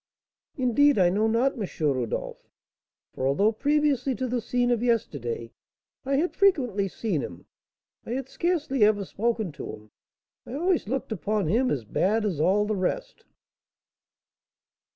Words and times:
"Indeed, 0.57 0.97
I 0.97 1.11
know 1.11 1.27
not, 1.27 1.61
M. 1.61 1.67
Rodolph; 1.79 2.49
for 3.13 3.27
although, 3.27 3.51
previously 3.51 4.15
to 4.15 4.25
the 4.27 4.41
scene 4.41 4.71
of 4.71 4.81
yesterday, 4.81 5.51
I 6.05 6.15
had 6.15 6.33
frequently 6.35 6.87
seen 6.87 7.21
him, 7.21 7.45
I 8.03 8.13
had 8.13 8.27
scarcely 8.27 8.83
ever 8.83 9.05
spoken 9.05 9.51
to 9.51 9.71
him. 9.75 9.91
I 10.43 10.55
always 10.55 10.87
looked 10.87 11.11
upon 11.11 11.45
him 11.45 11.69
as 11.69 11.85
bad 11.85 12.25
as 12.25 12.39
all 12.39 12.65
the 12.65 12.75
rest." 12.75 13.25